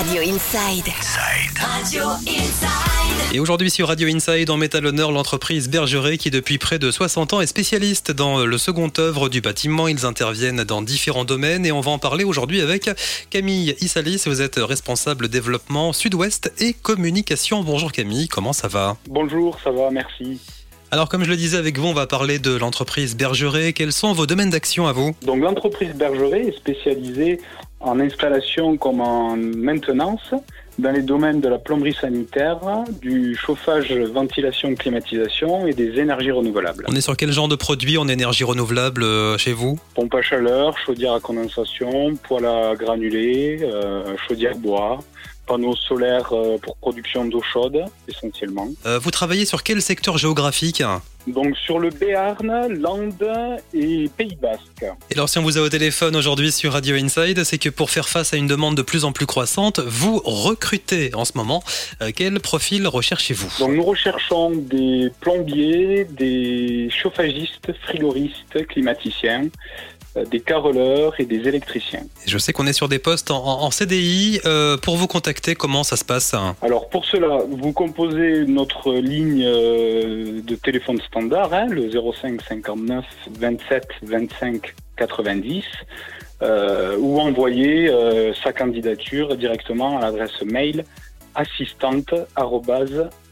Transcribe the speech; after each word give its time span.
Radio 0.00 0.22
Inside. 0.22 0.86
Radio 1.60 2.04
Inside. 2.26 3.34
Et 3.34 3.38
aujourd'hui 3.38 3.70
sur 3.70 3.88
Radio 3.88 4.08
Inside, 4.08 4.48
on 4.48 4.56
met 4.56 4.74
à 4.74 4.80
l'honneur 4.80 5.12
l'entreprise 5.12 5.68
Bergeret 5.68 6.16
qui 6.16 6.30
depuis 6.30 6.56
près 6.56 6.78
de 6.78 6.90
60 6.90 7.34
ans 7.34 7.42
est 7.42 7.46
spécialiste 7.46 8.10
dans 8.10 8.46
le 8.46 8.56
second 8.56 8.90
œuvre 8.98 9.28
du 9.28 9.42
bâtiment. 9.42 9.88
Ils 9.88 10.06
interviennent 10.06 10.64
dans 10.64 10.80
différents 10.80 11.26
domaines 11.26 11.66
et 11.66 11.72
on 11.72 11.82
va 11.82 11.90
en 11.90 11.98
parler 11.98 12.24
aujourd'hui 12.24 12.62
avec 12.62 12.88
Camille 13.28 13.76
Issalis. 13.82 14.22
Vous 14.24 14.40
êtes 14.40 14.56
responsable 14.56 15.28
développement 15.28 15.92
sud-ouest 15.92 16.50
et 16.60 16.72
communication. 16.72 17.62
Bonjour 17.62 17.92
Camille, 17.92 18.28
comment 18.28 18.54
ça 18.54 18.68
va? 18.68 18.96
Bonjour, 19.06 19.58
ça 19.62 19.70
va, 19.70 19.90
merci. 19.90 20.40
Alors 20.92 21.10
comme 21.10 21.24
je 21.24 21.30
le 21.30 21.36
disais 21.36 21.58
avec 21.58 21.78
vous, 21.78 21.88
on 21.88 21.92
va 21.92 22.06
parler 22.06 22.38
de 22.38 22.56
l'entreprise 22.56 23.14
Bergeret. 23.16 23.74
Quels 23.74 23.92
sont 23.92 24.14
vos 24.14 24.26
domaines 24.26 24.50
d'action 24.50 24.86
à 24.86 24.92
vous? 24.92 25.14
Donc 25.26 25.42
l'entreprise 25.42 25.92
Bergeret 25.94 26.48
est 26.48 26.56
spécialisée 26.56 27.38
en 27.80 27.98
installation 27.98 28.76
comme 28.76 29.00
en 29.00 29.36
maintenance 29.36 30.34
dans 30.78 30.92
les 30.92 31.02
domaines 31.02 31.40
de 31.40 31.48
la 31.48 31.58
plomberie 31.58 31.92
sanitaire, 31.92 32.60
du 33.00 33.34
chauffage, 33.34 33.92
ventilation, 33.92 34.74
climatisation 34.74 35.66
et 35.66 35.72
des 35.72 35.98
énergies 35.98 36.30
renouvelables. 36.30 36.84
On 36.88 36.94
est 36.94 37.00
sur 37.00 37.16
quel 37.16 37.32
genre 37.32 37.48
de 37.48 37.56
produit 37.56 37.98
en 37.98 38.08
énergie 38.08 38.44
renouvelable 38.44 39.02
euh, 39.02 39.36
chez 39.36 39.52
vous? 39.52 39.78
Pompe 39.94 40.14
à 40.14 40.22
chaleur, 40.22 40.78
chaudière 40.78 41.12
à 41.12 41.20
condensation, 41.20 42.16
poêle 42.16 42.46
à 42.46 42.74
granulés, 42.74 43.60
euh, 43.62 44.16
chaudière 44.26 44.56
bois, 44.56 45.00
panneaux 45.50 45.74
solaires 45.74 46.32
euh, 46.32 46.58
pour 46.58 46.76
production 46.76 47.24
d'eau 47.24 47.42
chaude 47.42 47.84
essentiellement. 48.06 48.68
Euh, 48.86 49.00
Vous 49.00 49.10
travaillez 49.10 49.44
sur 49.44 49.64
quel 49.64 49.82
secteur 49.82 50.16
géographique 50.16 50.80
Donc 51.26 51.56
sur 51.56 51.80
le 51.80 51.90
Béarn, 51.90 52.68
Landes 52.68 53.32
et 53.74 54.08
Pays 54.16 54.36
Basque. 54.40 54.84
Et 55.10 55.14
alors 55.14 55.28
si 55.28 55.38
on 55.38 55.42
vous 55.42 55.58
a 55.58 55.60
au 55.60 55.68
téléphone 55.68 56.14
aujourd'hui 56.14 56.52
sur 56.52 56.72
Radio 56.72 56.94
Inside, 56.94 57.42
c'est 57.42 57.58
que 57.58 57.68
pour 57.68 57.90
faire 57.90 58.08
face 58.08 58.32
à 58.32 58.36
une 58.36 58.46
demande 58.46 58.76
de 58.76 58.82
plus 58.82 59.04
en 59.04 59.10
plus 59.10 59.26
croissante, 59.26 59.80
vous 59.80 60.20
recrutez 60.24 61.12
en 61.14 61.24
ce 61.24 61.32
moment. 61.34 61.64
Euh, 62.00 62.12
quel 62.14 62.38
profil 62.38 62.86
recherchez-vous? 62.86 63.50
Donc 63.58 63.72
nous 63.72 63.82
recherchons 63.82 64.50
des 64.50 65.10
plombiers, 65.20 66.04
des 66.04 66.88
chauffagistes, 66.90 67.72
frigoristes, 67.82 68.66
climaticiens, 68.68 69.48
des 70.30 70.40
carreleurs 70.40 71.18
et 71.18 71.24
des 71.24 71.46
électriciens. 71.48 72.02
Je 72.26 72.38
sais 72.38 72.52
qu'on 72.52 72.66
est 72.66 72.72
sur 72.72 72.88
des 72.88 72.98
postes 72.98 73.30
en, 73.30 73.70
CDI. 73.70 74.40
Euh, 74.44 74.76
pour 74.76 74.96
vous 74.96 75.06
contacter, 75.06 75.54
comment 75.54 75.84
ça 75.84 75.96
se 75.96 76.04
passe 76.04 76.34
Alors 76.62 76.88
pour 76.88 77.04
cela, 77.04 77.38
vous 77.48 77.72
composez 77.72 78.44
notre 78.46 78.94
ligne 78.94 79.44
euh, 79.44 80.40
de 80.42 80.54
téléphone 80.56 81.00
standard, 81.00 81.52
hein, 81.54 81.66
le 81.66 81.90
05 81.90 82.40
59 82.42 83.04
27 83.38 83.86
25 84.02 84.74
90, 84.96 85.64
euh, 86.42 86.96
ou 86.98 87.20
envoyez 87.20 87.88
euh, 87.88 88.32
sa 88.34 88.52
candidature 88.52 89.36
directement 89.36 89.98
à 89.98 90.00
l'adresse 90.00 90.42
mail 90.42 90.84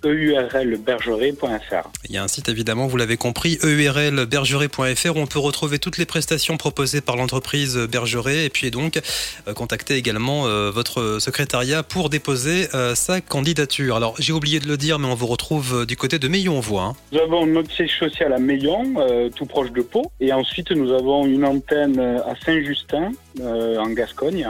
assistante@eurlbergeret.fr. 0.05 1.89
Il 2.09 2.15
y 2.15 2.19
a 2.19 2.23
un 2.23 2.29
site 2.29 2.49
évidemment, 2.49 2.87
vous 2.87 2.97
l'avez 2.97 3.17
compris, 3.17 3.59
eurlbergeret.fr 3.63 5.17
où 5.17 5.21
on 5.21 5.27
peut 5.27 5.39
retrouver 5.39 5.79
toutes 5.79 5.99
les 5.99 6.07
prestations 6.07 6.57
proposées 6.57 7.01
par 7.01 7.17
l'entreprise 7.17 7.77
Bergeret 7.77 8.45
et 8.45 8.51
puis 8.51 8.71
donc 8.71 8.99
euh, 9.47 9.55
contacter 9.55 9.95
également 9.95 10.47
euh, 10.47 10.71
votre 10.71 11.19
secrétariat 11.21 11.83
pour 11.83 12.11
déposer 12.11 12.69
euh, 12.75 12.95
sa 12.95 13.21
candidature. 13.21 13.97
Alors 13.97 14.15
j'ai 14.19 14.33
oublié 14.33 14.61
de 14.61 14.69
le 14.69 14.77
dire, 14.77 14.99
mais 14.99 15.09
on 15.09 15.15
vous 15.15 15.27
retrouve 15.27 15.87
du 15.87 15.97
côté 15.97 16.19
de 16.19 16.29
Meillon, 16.29 16.57
on 16.59 16.61
voit. 16.61 16.83
hein. 16.85 16.97
Nous 17.13 17.19
avons 17.21 17.47
notre 17.47 17.73
siège 17.73 17.99
social 17.99 18.33
à 18.33 18.39
Meillon, 18.39 18.95
euh, 18.99 19.29
tout 19.35 19.47
proche 19.47 19.73
de 19.73 19.83
Pau, 19.83 20.11
et 20.21 20.33
ensuite 20.33 20.71
nous 20.71 20.93
avons 20.93 21.27
une 21.27 21.45
antenne 21.45 21.99
à 22.01 22.35
Saint-Justin, 22.45 23.13
euh, 23.41 23.79
en 23.79 23.91
Gascogne, 23.91 24.49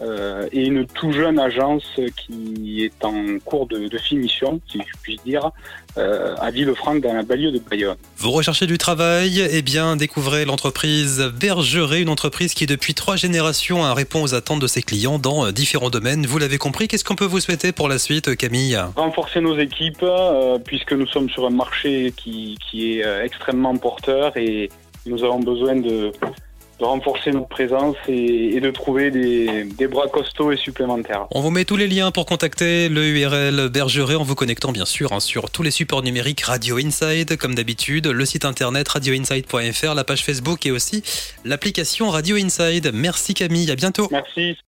euh, 0.00 0.48
et 0.52 0.66
une 0.66 0.86
tout 0.86 1.12
jeune 1.12 1.38
agence 1.38 1.84
qui 2.16 2.84
est 2.84 3.04
en 3.04 3.38
cours 3.44 3.66
de, 3.66 3.88
de 3.88 3.98
finition, 3.98 4.60
si 4.70 4.78
je 4.78 4.96
puis 5.02 5.20
dire, 5.24 5.50
euh, 5.96 6.36
à 6.38 6.50
Villefranche, 6.50 7.00
dans 7.00 7.12
la 7.12 7.22
banlieue 7.22 7.50
de 7.50 7.58
Bayonne. 7.58 7.96
Vous 8.18 8.30
recherchez 8.30 8.66
du 8.66 8.78
travail? 8.78 9.40
Eh 9.50 9.62
bien, 9.62 9.96
découvrez 9.96 10.44
l'entreprise 10.44 11.32
Bergeret, 11.40 12.02
une 12.02 12.08
entreprise 12.08 12.54
qui 12.54 12.66
depuis 12.66 12.94
trois 12.94 13.16
générations 13.16 13.84
hein, 13.84 13.94
répond 13.94 14.22
aux 14.22 14.34
attentes 14.34 14.60
de 14.60 14.66
ses 14.66 14.82
clients 14.82 15.18
dans 15.18 15.46
euh, 15.46 15.52
différents 15.52 15.90
domaines. 15.90 16.26
Vous 16.26 16.38
l'avez 16.38 16.58
compris, 16.58 16.86
qu'est-ce 16.86 17.04
qu'on 17.04 17.16
peut 17.16 17.24
vous 17.24 17.40
souhaiter 17.40 17.72
pour 17.72 17.88
la 17.88 17.98
suite, 17.98 18.36
Camille? 18.36 18.78
Renforcer 18.94 19.40
nos 19.40 19.58
équipes, 19.58 20.02
euh, 20.02 20.58
puisque 20.58 20.92
nous 20.92 21.06
sommes 21.06 21.28
sur 21.30 21.46
un 21.46 21.50
marché 21.50 22.12
qui, 22.16 22.56
qui 22.70 22.92
est 22.92 23.24
extrêmement 23.24 23.76
porteur 23.76 24.36
et 24.36 24.70
nous 25.06 25.24
avons 25.24 25.40
besoin 25.40 25.76
de, 25.76 26.12
de 26.78 26.84
renforcer 26.84 27.30
notre 27.30 27.48
présence 27.48 27.96
et, 28.08 28.56
et 28.56 28.60
de 28.60 28.70
trouver 28.70 29.10
des, 29.10 29.64
des 29.64 29.86
bras 29.88 30.06
costauds 30.08 30.52
et 30.52 30.56
supplémentaires. 30.56 31.26
On 31.30 31.40
vous 31.40 31.50
met 31.50 31.64
tous 31.64 31.76
les 31.76 31.88
liens 31.88 32.10
pour 32.10 32.26
contacter 32.26 32.88
le 32.88 33.04
URL 33.06 33.68
Bergeret 33.68 34.14
en 34.14 34.24
vous 34.24 34.34
connectant 34.34 34.72
bien 34.72 34.84
sûr 34.84 35.12
hein, 35.12 35.20
sur 35.20 35.50
tous 35.50 35.62
les 35.62 35.70
supports 35.70 36.02
numériques 36.02 36.42
Radio 36.42 36.76
Inside 36.76 37.36
comme 37.36 37.54
d'habitude, 37.54 38.06
le 38.06 38.24
site 38.24 38.44
internet 38.44 38.88
radioinside.fr, 38.88 39.94
la 39.94 40.04
page 40.04 40.24
Facebook 40.24 40.66
et 40.66 40.70
aussi 40.70 41.02
l'application 41.44 42.10
Radio 42.10 42.36
Inside. 42.36 42.90
Merci 42.92 43.34
Camille, 43.34 43.70
à 43.70 43.76
bientôt. 43.76 44.08
Merci. 44.10 44.58